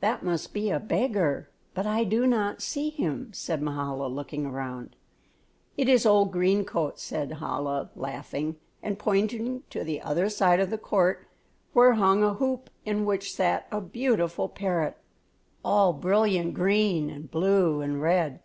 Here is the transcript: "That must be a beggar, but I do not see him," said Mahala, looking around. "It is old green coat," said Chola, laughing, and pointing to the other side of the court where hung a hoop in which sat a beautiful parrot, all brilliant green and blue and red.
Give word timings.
"That 0.00 0.22
must 0.22 0.52
be 0.52 0.68
a 0.68 0.78
beggar, 0.78 1.48
but 1.72 1.86
I 1.86 2.04
do 2.04 2.26
not 2.26 2.60
see 2.60 2.90
him," 2.90 3.30
said 3.32 3.62
Mahala, 3.62 4.08
looking 4.08 4.44
around. 4.44 4.94
"It 5.74 5.88
is 5.88 6.04
old 6.04 6.32
green 6.32 6.66
coat," 6.66 7.00
said 7.00 7.38
Chola, 7.40 7.88
laughing, 7.96 8.56
and 8.82 8.98
pointing 8.98 9.62
to 9.70 9.82
the 9.82 10.02
other 10.02 10.28
side 10.28 10.60
of 10.60 10.68
the 10.68 10.76
court 10.76 11.26
where 11.72 11.94
hung 11.94 12.22
a 12.22 12.34
hoop 12.34 12.68
in 12.84 13.06
which 13.06 13.34
sat 13.34 13.68
a 13.72 13.80
beautiful 13.80 14.50
parrot, 14.50 14.98
all 15.64 15.94
brilliant 15.94 16.52
green 16.52 17.08
and 17.08 17.30
blue 17.30 17.80
and 17.80 18.02
red. 18.02 18.40